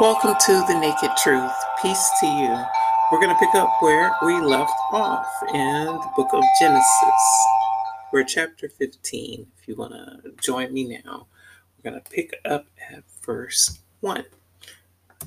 [0.00, 1.52] Welcome to the Naked Truth.
[1.82, 2.64] Peace to you.
[3.12, 7.46] We're going to pick up where we left off in the book of Genesis.
[8.10, 9.46] We're chapter 15.
[9.58, 11.26] If you want to join me now,
[11.76, 14.24] we're going to pick up at verse 1.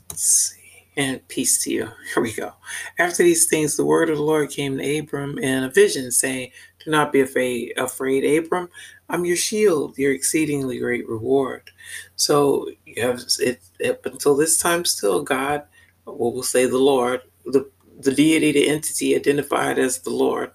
[0.10, 0.88] Let's see.
[0.98, 1.90] And peace to you.
[2.16, 2.54] Here we go.
[2.98, 6.50] After these things, the word of the Lord came to Abram in a vision, saying,
[6.84, 8.70] Do not be afraid, afraid, Abram.
[9.14, 11.70] I'm your shield, your exceedingly great reward.
[12.16, 15.64] So you have it up until this time still, God,
[16.06, 20.52] we'll say the Lord, the the deity, the entity identified as the Lord.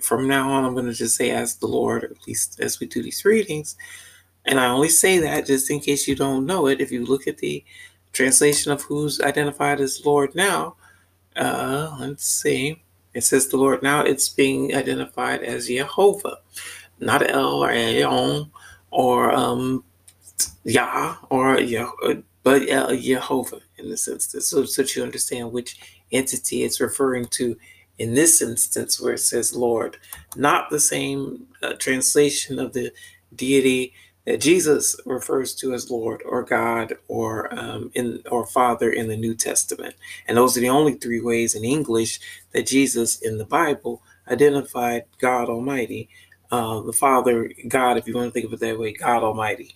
[0.00, 2.86] From now on, I'm going to just say as the Lord, at least as we
[2.86, 3.76] do these readings.
[4.46, 6.80] And I only say that just in case you don't know it.
[6.80, 7.62] If you look at the
[8.14, 10.76] translation of who's identified as Lord now,
[11.36, 12.82] uh, let's see.
[13.14, 14.02] It says the Lord now.
[14.02, 16.38] It's being identified as Jehovah,
[17.02, 18.50] not El or Elyon
[18.90, 19.84] or um,
[20.64, 21.90] Yah or Yah,
[22.42, 25.78] but uh, Jehovah in this instance, so, so that you understand which
[26.12, 27.56] entity it's referring to
[27.98, 29.98] in this instance, where it says Lord,
[30.36, 32.92] not the same uh, translation of the
[33.34, 33.92] deity
[34.24, 39.16] that Jesus refers to as Lord or God or um, in or Father in the
[39.16, 39.94] New Testament,
[40.26, 42.20] and those are the only three ways in English
[42.52, 46.08] that Jesus in the Bible identified God Almighty,
[46.52, 49.74] uh, the Father, God, if you want to think of it that way, God Almighty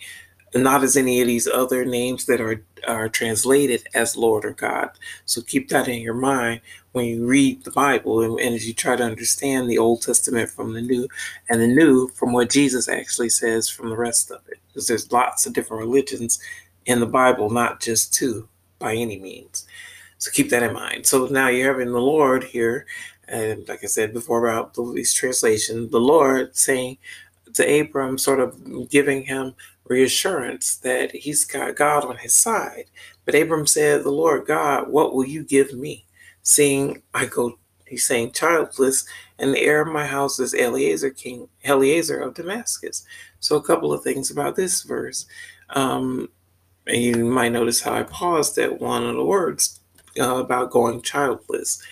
[0.54, 4.90] not as any of these other names that are are translated as Lord or God.
[5.24, 6.60] So keep that in your mind
[6.92, 10.50] when you read the Bible and, and, as you try to understand the Old Testament
[10.50, 11.08] from the New
[11.50, 14.58] and the New from what Jesus actually says from the rest of it.
[14.68, 16.38] Because there's lots of different religions
[16.86, 19.66] in the Bible, not just two by any means.
[20.18, 21.06] So keep that in mind.
[21.06, 22.86] So now you're having the Lord here,
[23.28, 26.98] and like I said before about these translations, the Lord saying
[27.54, 32.84] to Abram, sort of giving him reassurance that he's got God on his side.
[33.24, 36.04] But Abram said, The Lord God, what will you give me?
[36.42, 39.04] Seeing I go, he's saying, childless,
[39.38, 43.04] and the heir of my house is Eliezer, king Eliezer of Damascus.
[43.40, 45.26] So a couple of things about this verse.
[45.70, 46.28] Um,
[46.86, 49.80] and you might notice how I paused at one of the words
[50.20, 51.82] uh, about going childless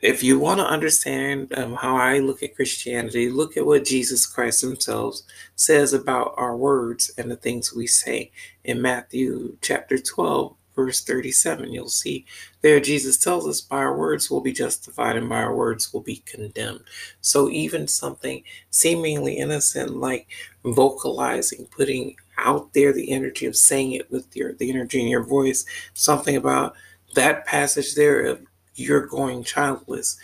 [0.00, 4.26] if you want to understand um, how I look at Christianity, look at what Jesus
[4.26, 5.16] Christ himself
[5.56, 8.30] says about our words and the things we say.
[8.64, 12.24] In Matthew chapter 12, verse 37, you'll see
[12.60, 16.02] there Jesus tells us by our words we'll be justified and by our words we'll
[16.04, 16.84] be condemned.
[17.20, 20.28] So even something seemingly innocent like
[20.64, 25.24] vocalizing, putting out there the energy of saying it with your the energy in your
[25.24, 25.64] voice,
[25.94, 26.76] something about
[27.14, 28.40] that passage there of
[28.78, 30.18] you're going childless,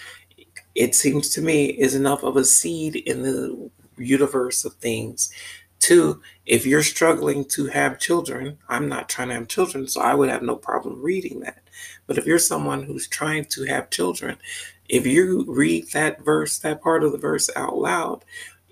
[0.75, 5.31] it seems to me is enough of a seed in the universe of things.
[5.79, 10.15] Two, if you're struggling to have children, I'm not trying to have children, so I
[10.15, 11.59] would have no problem reading that.
[12.07, 14.39] But if you're someone who's trying to have children,
[14.89, 18.25] if you read that verse, that part of the verse out loud,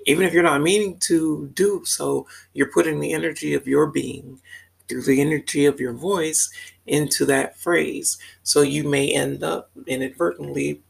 [0.07, 4.41] even if you're not meaning to do so, you're putting the energy of your being
[4.89, 6.51] through the energy of your voice
[6.87, 8.19] into that phrase.
[8.43, 10.81] So you may end up inadvertently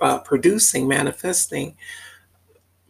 [0.00, 1.76] uh, producing, manifesting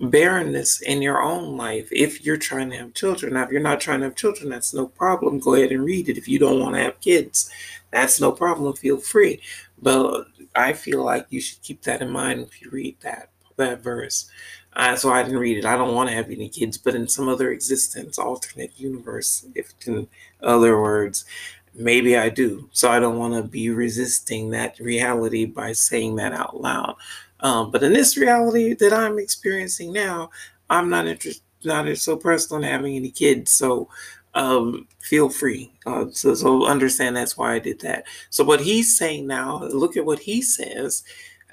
[0.01, 3.35] barrenness in your own life if you're trying to have children.
[3.35, 5.39] Now, if you're not trying to have children, that's no problem.
[5.39, 6.19] Go ahead and read it.
[6.19, 7.51] If you don't want to have kids,
[7.91, 8.75] that's no problem.
[8.75, 9.41] Feel free.
[9.81, 13.83] But I feel like you should keep that in mind if you read that that
[13.83, 14.31] verse.
[14.73, 15.67] Uh, so I didn't read it.
[15.67, 19.75] I don't want to have any kids, but in some other existence, alternate universe, if
[19.87, 20.09] in
[20.43, 21.27] other words,
[21.75, 22.69] maybe I do.
[22.73, 26.97] So I don't want to be resisting that reality by saying that out loud.
[27.41, 30.31] Um, but in this reality that I'm experiencing now,
[30.71, 33.51] I'm not interested, not so pressed on having any kids.
[33.53, 33.89] So
[34.35, 35.73] um, feel free.
[35.87, 38.05] Uh, so, so understand that's why I did that.
[38.31, 41.05] So what he's saying now, look at what he says.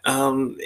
[0.06, 0.58] Um,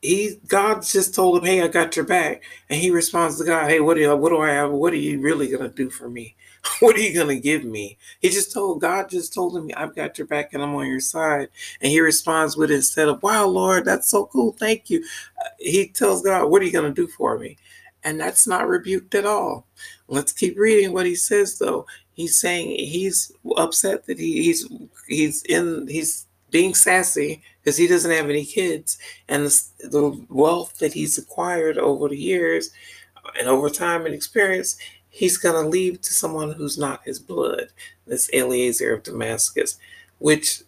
[0.00, 3.68] he God just told him, "Hey, I got your back," and he responds to God,
[3.70, 4.70] "Hey, what do you, what do I have?
[4.72, 6.36] What are you really gonna do for me?
[6.80, 10.18] what are you gonna give me?" He just told God just told him, "I've got
[10.18, 11.48] your back and I'm on your side,"
[11.80, 15.04] and he responds with instead of, "Wow, Lord, that's so cool, thank you,"
[15.40, 17.58] uh, he tells God, "What are you gonna do for me?"
[18.04, 19.66] And that's not rebuked at all.
[20.08, 21.86] Let's keep reading what he says, though.
[22.14, 24.68] He's saying he's upset that he, he's
[25.08, 28.98] he's in he's being sassy because he doesn't have any kids
[29.28, 32.70] and the, the, wealth that he's acquired over the years
[33.38, 34.76] and over time and experience
[35.12, 37.68] he's going to leave to someone who's not his blood
[38.06, 39.78] this eliezer of damascus
[40.18, 40.62] which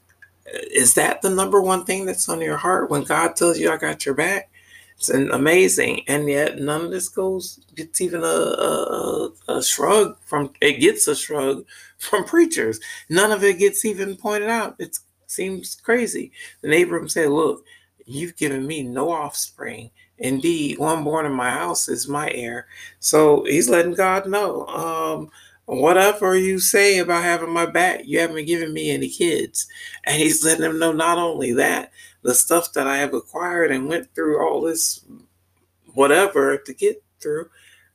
[0.49, 3.71] uh, is that the number one thing that's on your heart when god tells you
[3.73, 4.51] i got your back
[4.99, 10.53] It's amazing, and yet none of this goes gets even a, a, a shrug from
[10.63, 11.67] it gets a shrug
[11.99, 12.81] from preachers.
[13.11, 14.77] None of it gets even pointed out.
[14.81, 14.99] It
[15.29, 16.33] seems crazy.
[16.63, 17.65] And Abram said, "Look,
[18.07, 22.67] you've given me no offspring." Indeed, one born in my house is my heir.
[23.01, 24.67] So he's letting God know.
[24.67, 25.31] Um,
[25.67, 29.67] whatever you say about having my back, you haven't given me any kids.
[30.05, 31.91] And he's letting them know not only that,
[32.23, 35.05] the stuff that I have acquired and went through all this
[35.95, 37.49] whatever to get through,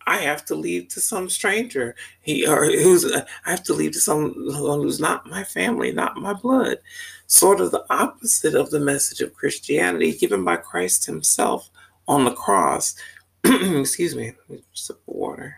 [0.08, 1.96] I have to leave to some stranger.
[2.22, 6.34] He or who's I have to leave to someone who's not my family, not my
[6.34, 6.80] blood.
[7.28, 11.70] Sort of the opposite of the message of Christianity given by Christ Himself
[12.10, 12.96] on the cross.
[13.46, 14.34] Excuse me,
[14.74, 15.56] sip of water.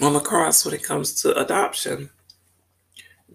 [0.00, 2.08] On the cross, when it comes to adoption,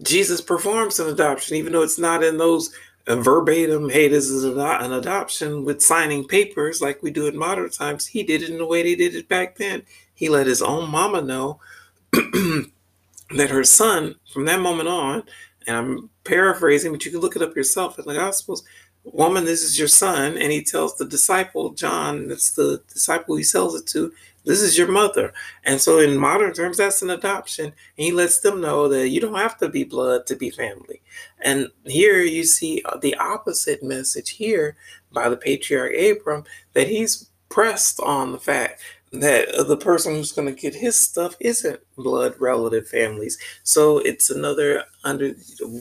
[0.02, 2.72] Jesus performs an adoption, even though it's not in those
[3.06, 7.70] uh, verbatim, hey, this is an adoption with signing papers like we do in modern
[7.70, 8.06] times.
[8.06, 9.82] He did it in the way they did it back then.
[10.14, 11.60] He let his own mama know
[12.12, 15.22] that her son, from that moment on,
[15.68, 18.64] and I'm paraphrasing, but you can look it up yourself in the Gospels,
[19.04, 20.38] woman, this is your son.
[20.38, 24.12] And he tells the disciple, John, that's the disciple he sells it to,
[24.44, 25.34] this is your mother.
[25.64, 27.66] And so, in modern terms, that's an adoption.
[27.66, 31.02] And he lets them know that you don't have to be blood to be family.
[31.40, 34.76] And here you see uh, the opposite message here
[35.12, 38.80] by the patriarch Abram that he's pressed on the fact
[39.12, 44.30] that the person who's going to get his stuff isn't blood relative families so it's
[44.30, 45.34] another under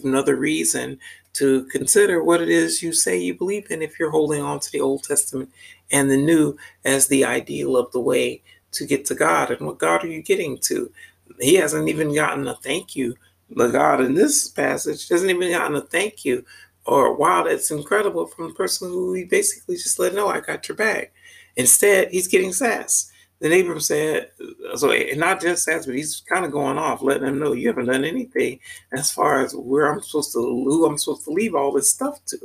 [0.03, 0.97] another reason
[1.33, 4.71] to consider what it is you say you believe in if you're holding on to
[4.71, 5.51] the Old Testament
[5.91, 8.41] and the New as the ideal of the way
[8.71, 9.51] to get to God.
[9.51, 10.91] And what God are you getting to?
[11.39, 13.15] He hasn't even gotten a thank you.
[13.51, 16.43] The God in this passage hasn't even gotten a thank you
[16.87, 20.67] or wow, that's incredible from the person who he basically just let know I got
[20.67, 21.13] your back.
[21.57, 23.11] Instead, he's getting sass.
[23.39, 24.31] The neighbor said,
[24.75, 27.85] so not just that, but he's kind of going off, letting them know you haven't
[27.85, 28.59] done anything
[28.91, 32.23] as far as where I'm supposed to, who I'm supposed to leave all this stuff
[32.27, 32.37] to.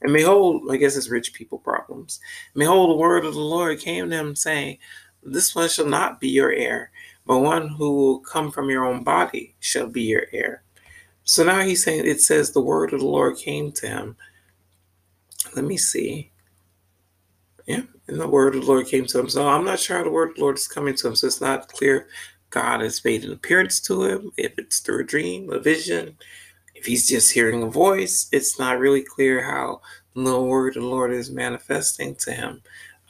[0.00, 2.20] And behold, I guess it's rich people problems.
[2.54, 4.78] behold, the word of the Lord came to him saying,
[5.22, 6.92] This one shall not be your heir,
[7.26, 10.62] but one who will come from your own body shall be your heir.
[11.24, 14.16] So now he's saying, it says the word of the Lord came to him.
[15.54, 16.30] Let me see.
[17.66, 19.28] Yeah, and the word of the Lord came to him.
[19.28, 21.16] So I'm not sure how the word of the Lord is coming to him.
[21.16, 22.08] So it's not clear
[22.50, 26.16] God has made an appearance to him, if it's through a dream, a vision,
[26.74, 29.80] if he's just hearing a voice, it's not really clear how
[30.14, 32.62] the word of the Lord is manifesting to him.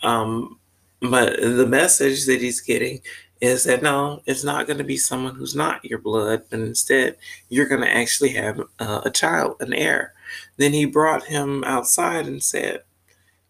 [0.02, 0.58] Um,
[1.00, 3.00] but the message that he's getting
[3.40, 7.16] is that no, it's not going to be someone who's not your blood, but instead
[7.48, 10.14] you're going to actually have uh, a child, an heir.
[10.56, 12.82] Then he brought him outside and said,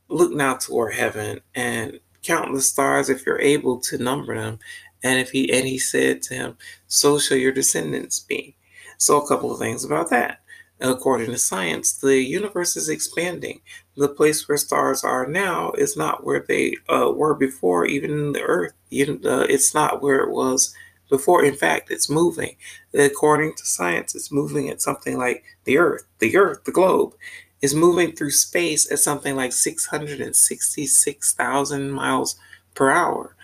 [0.08, 4.58] Look now toward heaven and count the stars if you're able to number them.
[5.02, 6.56] And if he and he said to him,
[6.86, 8.56] So shall your descendants be.
[8.96, 10.40] So a couple of things about that.
[10.80, 13.60] According to science, the universe is expanding.
[13.96, 18.42] The place where stars are now is not where they uh, were before, even the
[18.42, 18.72] Earth.
[18.92, 20.74] uh, it's not where it was
[21.10, 21.44] before.
[21.44, 22.56] In fact, it's moving.
[22.94, 27.14] According to science, it's moving at something like the Earth, the Earth, the globe
[27.60, 32.36] is moving through space at something like 666,000 miles
[32.74, 33.36] per hour.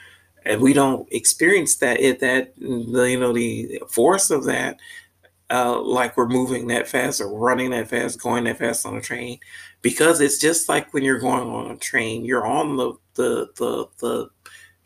[0.44, 4.78] And we don't experience that at that the you know the force of that
[5.50, 9.00] uh, like we're moving that fast or running that fast, going that fast on a
[9.00, 9.38] train,
[9.82, 13.86] because it's just like when you're going on a train, you're on the the the,
[13.98, 14.30] the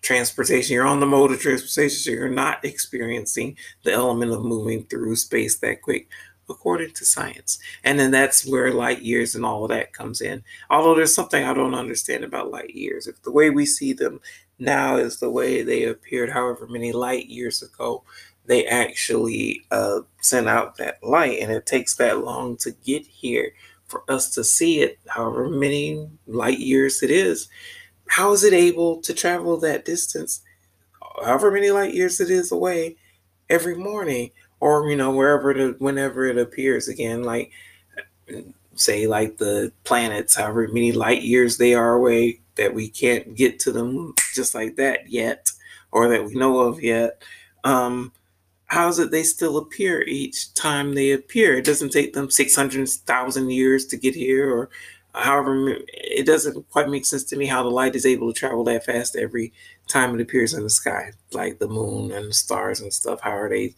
[0.03, 4.85] transportation, you're on the mode of transportation, so you're not experiencing the element of moving
[4.85, 6.09] through space that quick
[6.49, 7.59] according to science.
[7.85, 10.43] And then that's where light years and all of that comes in.
[10.71, 13.07] Although there's something I don't understand about light years.
[13.07, 14.21] If the way we see them
[14.59, 18.05] now is the way they appeared however many light years ago,
[18.47, 23.53] they actually uh, sent out that light and it takes that long to get here
[23.87, 27.49] for us to see it, however many light years it is.
[28.09, 30.43] How is it able to travel that distance,
[31.25, 32.97] however many light years it is away,
[33.51, 34.31] every morning?
[34.61, 37.51] Or you know wherever it whenever it appears again like
[38.75, 43.59] say like the planets however many light years they are away that we can't get
[43.59, 45.51] to them just like that yet
[45.93, 47.23] or that we know of yet
[47.65, 48.13] um
[48.67, 51.57] how is it they still appear each time they appear?
[51.57, 54.71] It doesn't take them 600000 years to get here or
[55.15, 58.63] however it doesn't quite make sense to me how the light is able to travel
[58.65, 59.53] that fast every
[59.89, 63.31] time it appears in the sky like the moon and the stars and stuff how
[63.31, 63.75] are they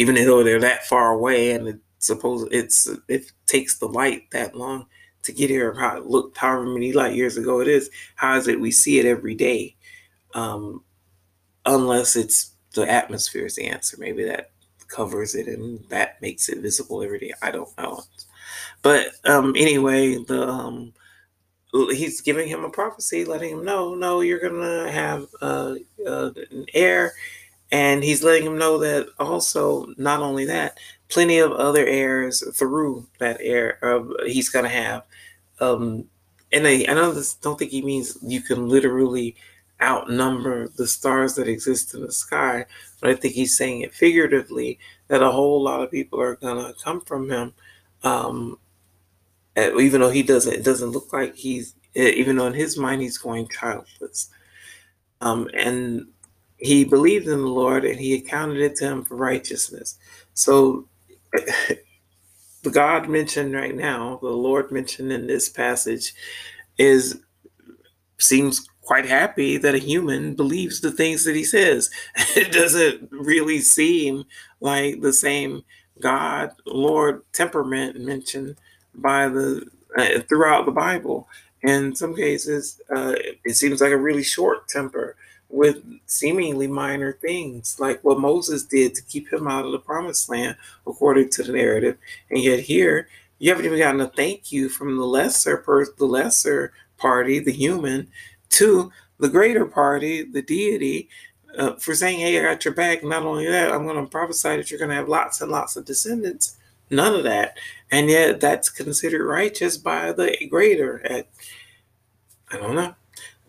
[0.00, 4.56] even though they're that far away and it's supposed it's it takes the light that
[4.56, 4.86] long
[5.22, 7.90] to get here, how it looked however many light years ago it is.
[8.14, 9.76] How is it we see it every day?
[10.32, 10.82] Um,
[11.66, 13.98] unless it's the atmosphere is the answer.
[14.00, 14.52] Maybe that
[14.88, 17.34] covers it and that makes it visible every day.
[17.42, 18.00] I don't know.
[18.80, 20.94] But um, anyway, the um,
[21.72, 25.74] he's giving him a prophecy, letting him know, no, you're gonna have uh,
[26.06, 27.12] uh, an heir,
[27.72, 33.06] and he's letting him know that also, not only that, plenty of other heirs through
[33.18, 35.04] that heir uh, he's gonna have.
[35.60, 36.06] Um,
[36.52, 39.36] and I, I don't, don't think he means you can literally
[39.82, 42.66] outnumber the stars that exist in the sky,
[43.00, 46.74] but I think he's saying it figuratively that a whole lot of people are gonna
[46.82, 47.54] come from him.
[48.02, 48.58] Um,
[49.56, 53.18] even though he doesn't, it doesn't look like he's, even though in his mind he's
[53.18, 54.30] going childless.
[55.20, 56.06] Um, and
[56.60, 59.98] he believed in the Lord and he accounted it to him for righteousness.
[60.34, 60.86] So
[62.62, 66.14] the God mentioned right now, the Lord mentioned in this passage,
[66.78, 67.20] is
[68.18, 71.90] seems quite happy that a human believes the things that he says.
[72.36, 74.24] It doesn't really seem
[74.60, 75.62] like the same
[76.00, 78.56] God, Lord temperament mentioned
[78.94, 81.28] by the uh, throughout the Bible.
[81.62, 83.14] In some cases, uh,
[83.44, 85.16] it seems like a really short temper
[85.50, 90.28] with seemingly minor things, like what Moses did to keep him out of the promised
[90.28, 91.98] land, according to the narrative.
[92.30, 96.04] And yet here, you haven't even gotten a thank you from the lesser per- the
[96.06, 98.08] lesser party, the human,
[98.50, 101.08] to the greater party, the deity,
[101.58, 104.56] uh, for saying, "Hey, I got your back." Not only that, I'm going to prophesy
[104.56, 106.56] that you're going to have lots and lots of descendants.
[106.90, 107.56] None of that,
[107.90, 111.28] and yet that's considered righteous by the greater at
[112.52, 112.94] I don't know,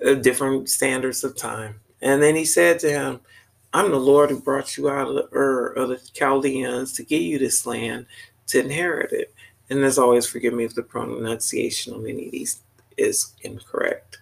[0.06, 1.81] uh, different standards of time.
[2.02, 3.20] And then he said to him,
[3.74, 7.22] I'm the Lord who brought you out of the Ur of the Chaldeans to give
[7.22, 8.06] you this land
[8.48, 9.34] to inherit it.
[9.70, 12.62] And as always, forgive me if the pronunciation on any of these
[12.98, 14.18] is incorrect.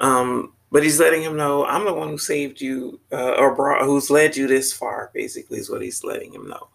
[0.00, 3.84] Um, but he's letting him know, I'm the one who saved you, uh, or brought,
[3.84, 6.68] who's led you this far, basically, is what he's letting him know.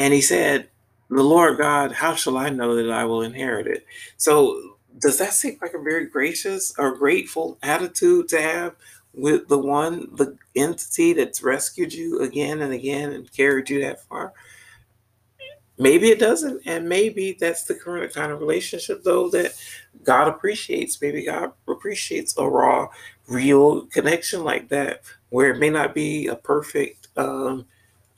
[0.00, 0.68] And he said,
[1.10, 3.86] The Lord God, how shall I know that I will inherit it?
[4.16, 8.74] So, does that seem like a very gracious or grateful attitude to have
[9.16, 14.02] with the one, the entity that's rescued you again and again and carried you that
[14.04, 14.32] far?
[15.76, 19.54] Maybe it doesn't, and maybe that's the current kind of relationship though that
[20.04, 21.00] God appreciates.
[21.02, 22.88] Maybe God appreciates a raw,
[23.26, 27.66] real connection like that, where it may not be a perfect um,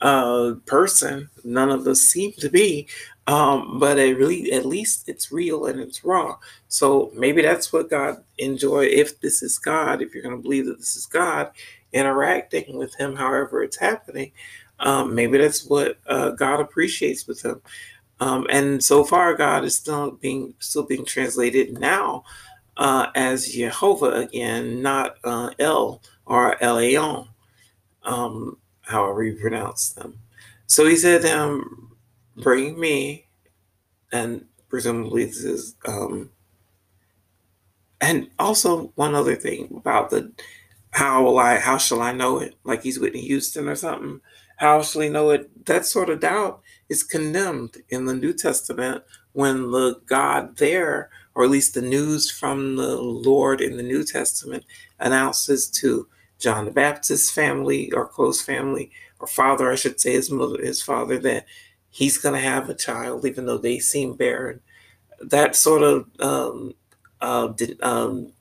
[0.01, 1.29] uh, person.
[1.43, 2.87] None of us seem to be,
[3.27, 6.37] um, but it really, at least it's real and it's raw.
[6.67, 8.85] So maybe that's what God enjoy.
[8.85, 11.51] If this is God, if you're going to believe that this is God
[11.93, 14.31] interacting with Him, however it's happening,
[14.79, 17.61] um, maybe that's what uh, God appreciates with Him.
[18.19, 22.23] Um, and so far, God is still being still being translated now
[22.77, 27.27] uh, as Jehovah again, not uh, El or Elyon,
[28.03, 30.19] um, however you pronounce them.
[30.67, 31.91] So He said him,
[32.35, 33.27] bring me,
[34.11, 36.31] and presumably this is, um,
[37.99, 40.31] and also one other thing about the
[40.91, 42.55] how will I, how shall I know it?
[42.63, 44.21] Like he's Whitney Houston or something.
[44.57, 45.65] How shall he know it?
[45.65, 49.03] That sort of doubt is condemned in the New Testament
[49.33, 54.03] when the God there, or at least the news from the Lord in the New
[54.03, 54.63] Testament,
[54.99, 56.07] announces to
[56.39, 60.81] John the Baptist's family or close family, or father, I should say, his mother, his
[60.81, 61.45] father, that
[61.89, 64.61] he's going to have a child, even though they seem barren.
[65.19, 66.75] That sort of um,
[67.21, 68.31] uh, um,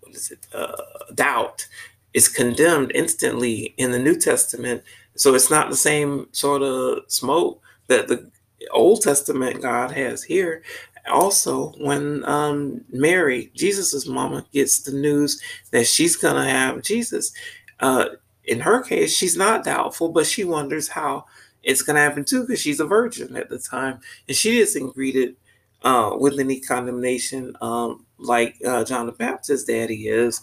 [0.00, 0.82] what is it, uh,
[1.14, 1.66] doubt
[2.12, 4.82] is condemned instantly in the New Testament.
[5.16, 8.30] So it's not the same sort of smoke that the
[8.70, 10.62] Old Testament God has here.
[11.10, 15.40] Also, when um, Mary, Jesus's mama, gets the news
[15.72, 17.32] that she's to have Jesus,
[17.80, 18.06] uh,
[18.44, 21.24] in her case, she's not doubtful, but she wonders how
[21.62, 25.36] it's to happen too because she's a virgin at the time and she isn't greeted
[25.82, 30.40] uh, with any condemnation um, like uh, John the Baptist's daddy is.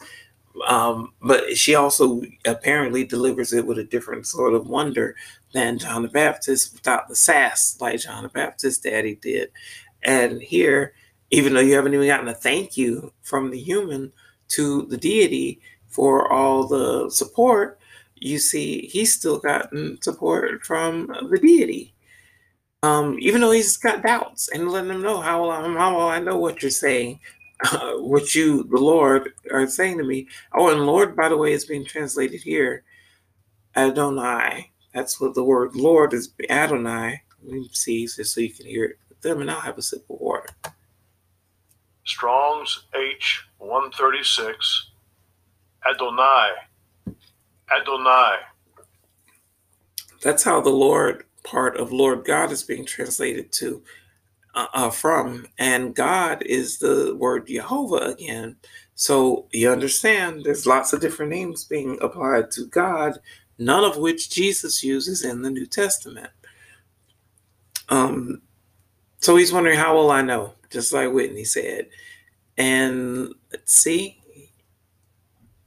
[0.67, 5.15] Um, but she also apparently delivers it with a different sort of wonder
[5.53, 9.51] than John the Baptist without the sass like John the Baptist's daddy did.
[10.03, 10.93] And here,
[11.31, 14.11] even though you haven't even gotten a thank you from the human
[14.49, 17.79] to the deity for all the support,
[18.15, 21.93] you see he's still gotten support from the deity.
[22.83, 26.07] Um, even though he's got doubts and letting them know how will I, how will
[26.07, 27.19] I know what you're saying,
[27.71, 30.27] uh, what you, the Lord, are saying to me.
[30.53, 32.83] Oh, and Lord, by the way, is being translated here,
[33.75, 34.71] Adonai.
[34.93, 37.21] That's what the word Lord is, Adonai.
[37.43, 39.81] Let me see, just so you can hear it with them, and I'll have a
[39.81, 40.49] sip of water.
[42.05, 44.91] Strong's H 136,
[45.89, 46.49] Adonai,
[47.75, 48.37] Adonai.
[50.21, 53.81] That's how the Lord part of Lord God is being translated to
[54.55, 58.57] uh, uh, from, and God is the word Jehovah again.
[58.95, 63.19] So you understand, there's lots of different names being applied to God,
[63.57, 66.31] none of which Jesus uses in the New Testament.
[67.87, 68.41] Um,
[69.19, 70.53] so he's wondering, how will I know?
[70.69, 71.87] Just like Whitney said.
[72.57, 74.21] And let's see.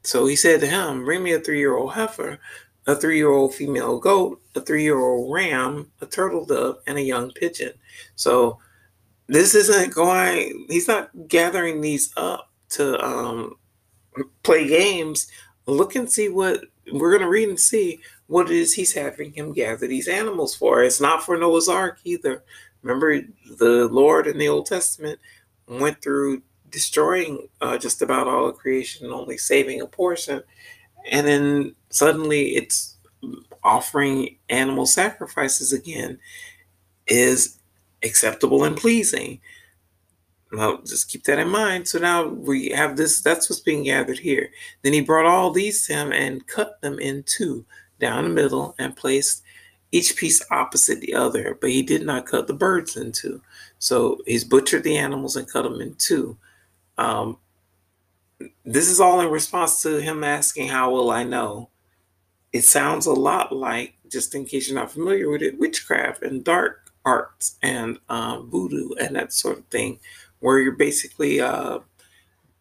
[0.03, 2.39] So he said to him, Bring me a three year old heifer,
[2.87, 6.97] a three year old female goat, a three year old ram, a turtle dove, and
[6.97, 7.73] a young pigeon.
[8.15, 8.59] So
[9.27, 13.55] this isn't going, he's not gathering these up to um,
[14.43, 15.27] play games.
[15.65, 19.31] Look and see what we're going to read and see what it is he's having
[19.31, 20.83] him gather these animals for.
[20.83, 22.43] It's not for Noah's Ark either.
[22.83, 23.21] Remember,
[23.57, 25.19] the Lord in the Old Testament
[25.67, 30.43] went through destroying uh, just about all of creation, and only saving a portion.
[31.09, 32.97] And then suddenly it's
[33.63, 36.19] offering animal sacrifices again
[37.07, 37.59] is
[38.03, 39.39] acceptable and pleasing.
[40.51, 41.87] Now, just keep that in mind.
[41.87, 44.49] So now we have this, that's what's being gathered here.
[44.81, 47.65] Then he brought all these to him and cut them in two
[47.99, 49.42] down the middle and placed
[49.93, 53.39] each piece opposite the other, but he did not cut the birds in two.
[53.77, 56.35] So he's butchered the animals and cut them in two.
[56.97, 57.37] Um,
[58.65, 61.69] this is all in response to him asking, How will I know?
[62.51, 66.43] It sounds a lot like, just in case you're not familiar with it, witchcraft and
[66.43, 69.99] dark arts and um, voodoo and that sort of thing,
[70.39, 71.79] where you're basically uh,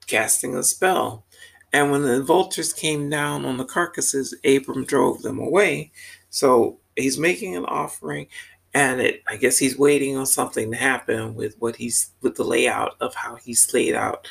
[0.07, 1.25] casting a spell.
[1.73, 5.93] And when the vultures came down on the carcasses, Abram drove them away.
[6.29, 8.27] So he's making an offering,
[8.75, 12.45] and it I guess he's waiting on something to happen with what he's with the
[12.45, 14.27] layout of how he's laid out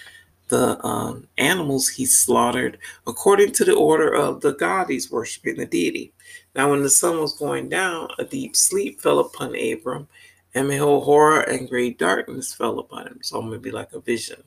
[0.51, 2.77] the um, animals he slaughtered
[3.07, 6.11] according to the order of the god he's worshiping, the deity.
[6.55, 10.09] Now, when the sun was going down, a deep sleep fell upon Abram,
[10.53, 13.19] and behold, horror and great darkness fell upon him.
[13.21, 14.43] So, maybe like a vision.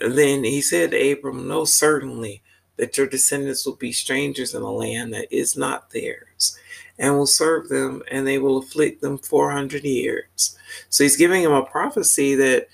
[0.00, 2.42] And then he said to Abram, Know certainly
[2.76, 6.58] that your descendants will be strangers in a land that is not theirs,
[7.02, 10.56] and will serve them, and they will afflict them 400 years.
[10.88, 12.68] So he's giving him a prophecy that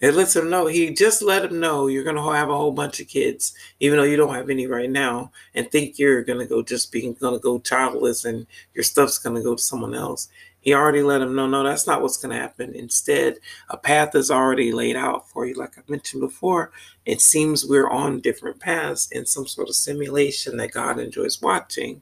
[0.00, 0.66] it lets him know.
[0.66, 3.98] He just let him know you're going to have a whole bunch of kids, even
[3.98, 7.12] though you don't have any right now, and think you're going to go just being
[7.12, 10.28] going to go childless and your stuff's going to go to someone else.
[10.60, 12.74] He already let him know, no, that's not what's going to happen.
[12.74, 13.36] Instead,
[13.68, 15.54] a path is already laid out for you.
[15.54, 16.72] Like I mentioned before,
[17.04, 22.00] it seems we're on different paths in some sort of simulation that God enjoys watching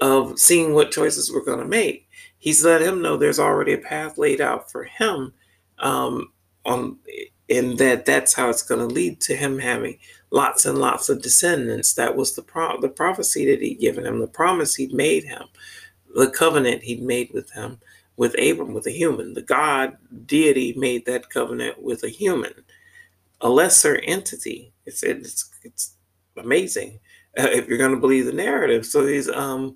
[0.00, 2.08] of seeing what choices we're going to make.
[2.38, 5.32] He's let him know there's already a path laid out for him.
[5.78, 6.32] Um,
[6.64, 6.98] on
[7.48, 9.98] and that that's how it's going to lead to him having
[10.30, 11.94] lots and lots of descendants.
[11.94, 15.42] That was the pro- the prophecy that he'd given him, the promise he'd made him,
[16.14, 17.80] the covenant he'd made with him,
[18.16, 19.34] with Abram, with a human.
[19.34, 22.52] The God deity made that covenant with a human,
[23.40, 24.72] a lesser entity.
[24.86, 25.96] It's it's it's
[26.36, 27.00] amazing
[27.38, 28.86] uh, if you're going to believe the narrative.
[28.86, 29.74] So he's um.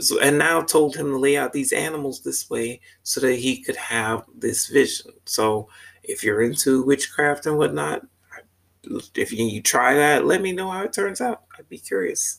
[0.00, 3.62] So, and now told him to lay out these animals this way so that he
[3.62, 5.12] could have this vision.
[5.24, 5.68] So
[6.02, 8.02] if you're into witchcraft and whatnot,
[9.14, 11.42] if you, try that, let me know how it turns out.
[11.58, 12.38] I'd be curious.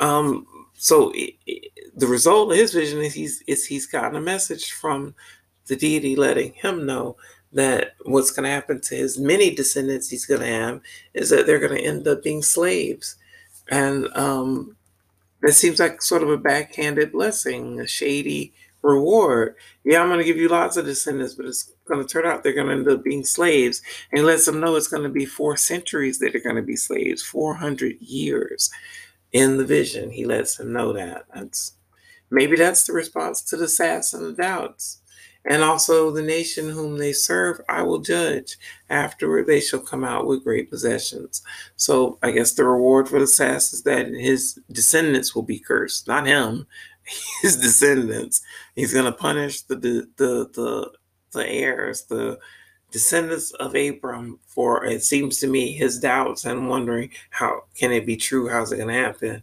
[0.00, 4.20] Um, so it, it, the result of his vision is he's is he's gotten a
[4.20, 5.14] message from
[5.66, 7.16] the deity letting him know
[7.52, 10.80] that what's going to happen to his many descendants he's going to have
[11.14, 13.16] is that they're going to end up being slaves,
[13.70, 14.76] and um,
[15.42, 19.54] that seems like sort of a backhanded blessing, a shady reward.
[19.84, 22.42] Yeah, I'm going to give you lots of descendants, but it's going to turn out
[22.42, 23.82] they're going to end up being slaves.
[24.12, 26.76] And lets them know it's going to be four centuries that are going to be
[26.76, 28.70] slaves, 400 years
[29.32, 30.10] in the vision.
[30.10, 31.24] He lets them know that.
[31.34, 31.72] That's
[32.30, 35.00] maybe that's the response to the sass and the doubts.
[35.48, 38.58] And also the nation whom they serve, I will judge.
[38.90, 41.42] Afterward, they shall come out with great possessions.
[41.76, 46.06] So I guess the reward for the sass is that his descendants will be cursed,
[46.06, 46.66] not him
[47.42, 48.42] his descendants.
[48.74, 50.90] He's going to punish the, the the the
[51.32, 52.38] the heirs, the
[52.90, 58.06] descendants of Abram, for it seems to me his doubts and wondering how can it
[58.06, 58.48] be true?
[58.48, 59.42] How's it going to happen?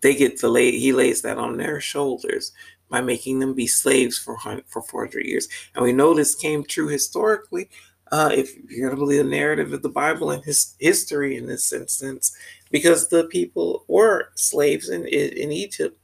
[0.00, 0.72] They get to lay.
[0.72, 2.52] He lays that on their shoulders
[2.94, 6.88] by making them be slaves for for 400 years, and we know this came true
[6.88, 7.68] historically.
[8.12, 11.46] Uh, if you're going to believe the narrative of the Bible and his history in
[11.46, 12.36] this instance,
[12.70, 15.98] because the people were slaves in in Egypt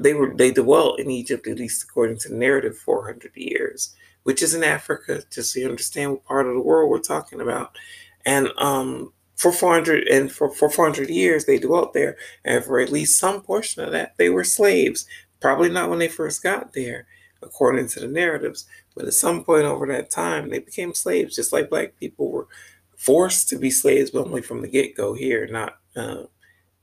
[0.00, 3.94] they were they dwelt in Egypt at least according to the narrative 400 years.
[4.24, 7.40] which is in Africa, just so you understand what part of the world we're talking
[7.40, 7.78] about.
[8.26, 12.90] And um, for 400 and for, for 400 years they dwelt there, and for at
[12.92, 15.06] least some portion of that, they were slaves.
[15.40, 17.06] Probably not when they first got there,
[17.42, 21.52] according to the narratives, but at some point over that time, they became slaves, just
[21.52, 22.48] like black people were
[22.96, 26.24] forced to be slaves, but only from the get go here, not uh,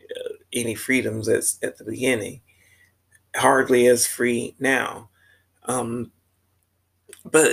[0.01, 2.41] uh, any freedoms as, at the beginning.
[3.35, 5.09] Hardly as free now.
[5.63, 6.11] Um,
[7.25, 7.51] but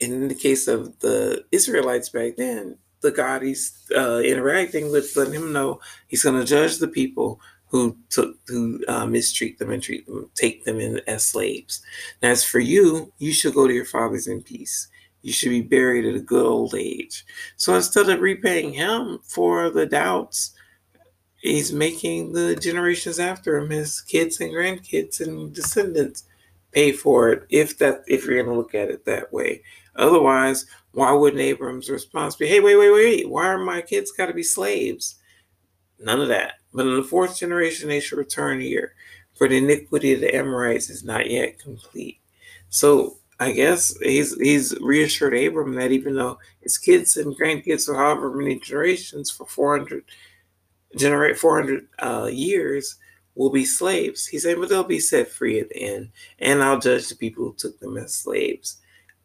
[0.00, 5.34] in the case of the Israelites back then, the God he's uh, interacting with, letting
[5.34, 7.40] him know he's going to judge the people
[7.72, 11.82] who took who uh, mistreat them and treat them, take them in as slaves.
[12.20, 14.88] And as for you, you should go to your fathers in peace.
[15.22, 17.24] You should be buried at a good old age.
[17.56, 20.52] So instead of repaying him for the doubts,
[21.38, 26.24] he's making the generations after him, his kids and grandkids and descendants,
[26.72, 27.46] pay for it.
[27.48, 29.62] If that, if you're going to look at it that way.
[29.96, 33.30] Otherwise, why wouldn't Abram's response be, "Hey, wait, wait, wait!
[33.30, 35.18] Why are my kids got to be slaves?"
[35.98, 36.54] None of that.
[36.72, 38.94] But in the fourth generation, they shall return here,
[39.34, 42.18] for the iniquity of the Amorites is not yet complete.
[42.68, 47.96] So I guess he's he's reassured Abram that even though his kids and grandkids for
[47.96, 50.04] however many generations for 400
[50.96, 52.96] generate 400 uh, years
[53.34, 54.26] will be slaves.
[54.26, 57.44] He's saying, but they'll be set free at the end, and I'll judge the people
[57.44, 58.80] who took them as slaves.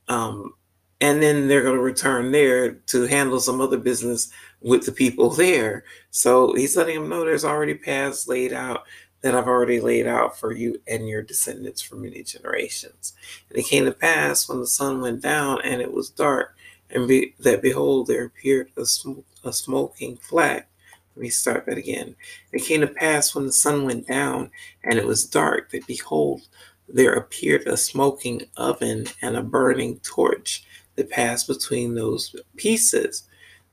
[0.08, 0.54] Um,
[1.02, 5.30] and then they're going to return there to handle some other business with the people
[5.30, 5.84] there.
[6.12, 8.84] So he's letting them know there's already paths laid out
[9.22, 13.13] that I've already laid out for you and your descendants for many generations.
[13.50, 16.56] And it came to pass when the sun went down and it was dark,
[16.89, 20.67] and be, that behold, there appeared a, sm- a smoking flat.
[21.15, 22.15] Let me start that again.
[22.52, 24.52] It came to pass when the sun went down
[24.84, 26.48] and it was dark, that behold,
[26.88, 30.63] there appeared a smoking oven and a burning torch
[30.96, 33.24] that passed between those pieces.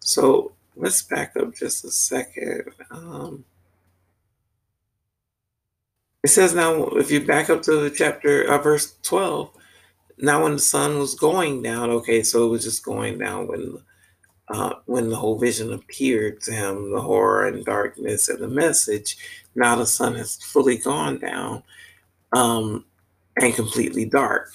[0.01, 2.65] So let's back up just a second.
[2.91, 3.45] Um,
[6.23, 9.51] it says now, if you back up to the chapter uh, verse 12,
[10.19, 13.79] now when the sun was going down, okay, so it was just going down when
[14.49, 19.17] uh, when the whole vision appeared to him, the horror and darkness and the message.
[19.55, 21.63] Now the sun has fully gone down
[22.33, 22.85] um,
[23.37, 24.51] and completely dark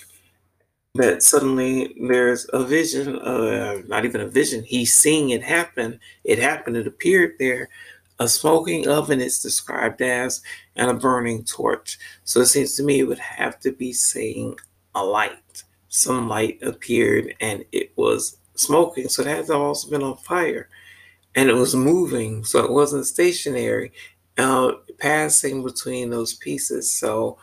[0.95, 5.99] that suddenly there's a vision, uh, not even a vision, he's seeing it happen.
[6.23, 7.69] It happened, it appeared there.
[8.19, 10.41] A smoking oven is described as,
[10.75, 11.99] and a burning torch.
[12.23, 14.56] So it seems to me it would have to be saying
[14.95, 15.63] a light.
[15.89, 19.08] Some light appeared and it was smoking.
[19.10, 20.69] So it to also been on fire.
[21.36, 23.93] And it was moving, so it wasn't stationary,
[24.39, 26.91] uh, passing between those pieces.
[26.91, 27.38] So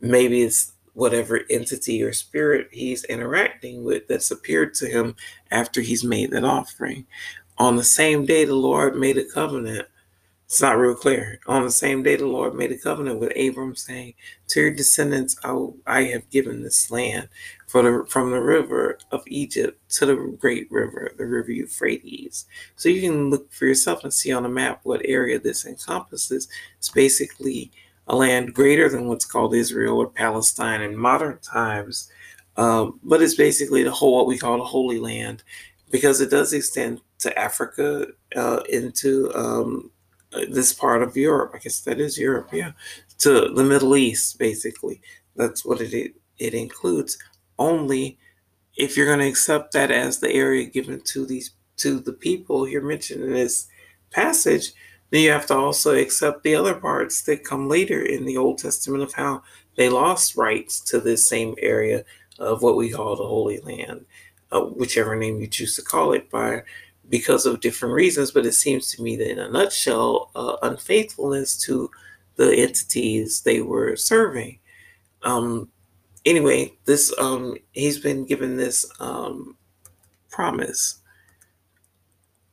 [0.00, 5.14] maybe it's whatever entity or spirit he's interacting with that's appeared to him
[5.52, 7.06] after he's made that offering.
[7.58, 9.86] On the same day, the Lord made a covenant.
[10.46, 11.38] It's not real clear.
[11.46, 14.14] On the same day, the Lord made a covenant with Abram, saying,
[14.48, 17.28] "To your descendants, I, I have given this land,
[17.72, 23.02] the, from the river of Egypt to the great river, the river Euphrates." So you
[23.02, 26.48] can look for yourself and see on the map what area this encompasses.
[26.78, 27.70] It's basically
[28.08, 32.10] a land greater than what's called Israel or Palestine in modern times.
[32.56, 35.44] Um, but it's basically the whole what we call the Holy Land,
[35.90, 39.90] because it does extend to Africa, uh, into um,
[40.50, 41.52] this part of Europe.
[41.54, 42.72] I guess that is Europe, yeah,
[43.18, 45.00] to the Middle East, basically.
[45.36, 47.18] That's what it it includes.
[47.58, 48.18] Only
[48.76, 52.64] if you're going to accept that as the area given to these to the people
[52.64, 53.68] here mentioned in this
[54.10, 54.72] passage,
[55.10, 58.58] then you have to also accept the other parts that come later in the Old
[58.58, 59.42] Testament of how
[59.76, 62.04] they lost rights to this same area
[62.38, 64.04] of what we call the Holy Land,
[64.52, 66.62] uh, whichever name you choose to call it by,
[67.08, 68.30] because of different reasons.
[68.30, 71.90] But it seems to me that in a nutshell, uh, unfaithfulness to
[72.36, 74.58] the entities they were serving.
[75.22, 75.70] Um,
[76.24, 79.56] anyway, this um, he's been given this um,
[80.30, 81.00] promise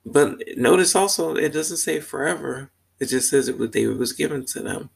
[0.06, 2.72] but notice also, it doesn't say forever.
[3.00, 4.90] It just says it was David was given to them.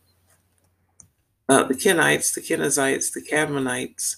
[1.50, 4.18] Uh, the Kenites, the Kenizzites, the Cadmonites,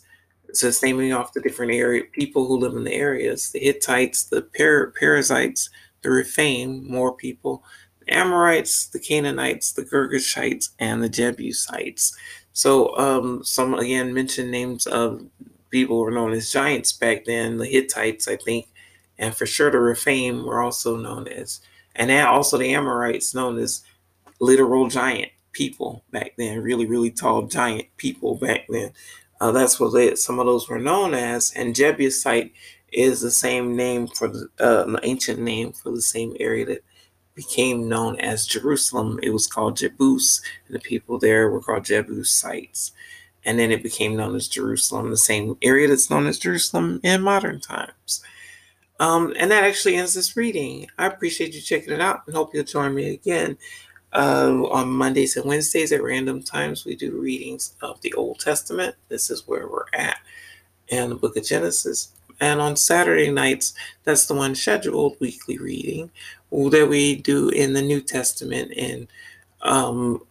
[0.54, 3.52] says naming off the different area people who live in the areas.
[3.52, 5.70] The Hittites, the per- Perizzites,
[6.02, 7.64] the Rephaim, more people,
[8.00, 12.16] the Amorites, the Canaanites, the Girgashites, and the Jebusites.
[12.52, 15.26] So um, some again mentioned names of
[15.70, 17.58] people who were known as giants back then.
[17.58, 18.68] The Hittites, I think,
[19.18, 21.62] and for sure the Rephaim were also known as,
[21.96, 23.84] and also the Amorites known as
[24.40, 28.92] literal giant people back then, really, really tall giant people back then.
[29.40, 31.52] Uh, that's what they, some of those were known as.
[31.56, 32.54] And Jebusite
[32.92, 36.84] is the same name for the uh, ancient name for the same area that
[37.34, 39.20] became known as Jerusalem.
[39.24, 42.92] It was called Jebus, and the people there were called Jebusites.
[43.44, 47.22] And then it became known as Jerusalem, the same area that's known as Jerusalem in
[47.22, 48.22] modern times.
[49.02, 50.88] Um, and that actually ends this reading.
[51.00, 53.58] I appreciate you checking it out and hope you'll join me again.
[54.14, 58.96] Uh, on Mondays and Wednesdays at random times, we do readings of the Old Testament.
[59.10, 60.18] This is where we're at
[60.90, 62.12] in the book of Genesis.
[62.40, 66.12] And on Saturday nights, that's the one scheduled weekly reading
[66.52, 69.08] that we do in the New Testament and
[69.64, 70.22] um,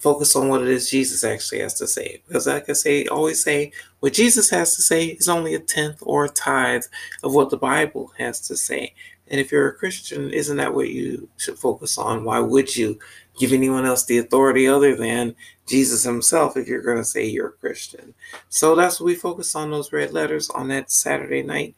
[0.00, 2.22] focus on what it is Jesus actually has to say.
[2.26, 5.98] Because, like I say, always say, what Jesus has to say is only a tenth
[6.02, 6.84] or a tithe
[7.22, 8.94] of what the Bible has to say.
[9.28, 12.24] And if you're a Christian, isn't that what you should focus on?
[12.24, 12.98] Why would you
[13.38, 15.36] give anyone else the authority other than
[15.68, 18.12] Jesus himself if you're going to say you're a Christian?
[18.48, 21.76] So that's what we focus on those red letters on that Saturday night.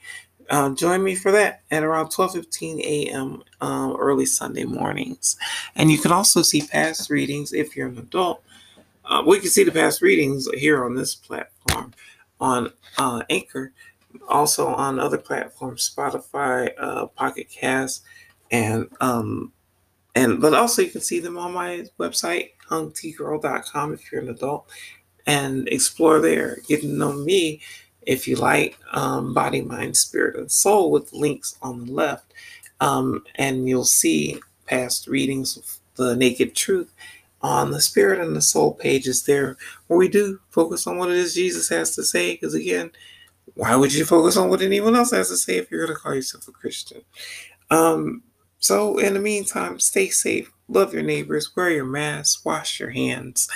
[0.51, 3.43] Uh, join me for that at around 12:15 a.m.
[3.61, 5.37] Um, early Sunday mornings,
[5.77, 8.43] and you can also see past readings if you're an adult.
[9.05, 11.93] Uh, we can see the past readings here on this platform
[12.41, 13.73] on uh, Anchor
[14.29, 18.03] also on other platforms, Spotify, uh, Pocket Cast,
[18.51, 19.53] and um,
[20.15, 24.69] and but also you can see them on my website, hungtgirl.com if you're an adult,
[25.27, 26.59] and explore there.
[26.69, 27.61] Get to know me
[28.07, 32.33] if you like, um, body, mind, spirit, and soul with links on the left,
[32.81, 36.93] um, and you'll see past readings of the naked truth
[37.43, 39.57] on the spirit and the soul pages there,
[39.89, 42.35] where we do focus on what it is Jesus has to say.
[42.35, 42.91] Because again
[43.55, 46.01] why would you focus on what anyone else has to say if you're going to
[46.03, 47.03] call yourself a Christian?
[47.71, 48.23] Um,
[48.59, 53.49] so, in the meantime, stay safe, love your neighbors, wear your mask, wash your hands,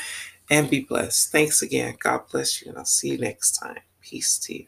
[0.50, 1.30] and be blessed.
[1.32, 1.96] Thanks again.
[2.00, 3.80] God bless you, and I'll see you next time.
[4.08, 4.66] Peace to you.